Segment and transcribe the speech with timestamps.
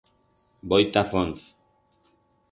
[0.69, 1.39] Voi ta Fonz.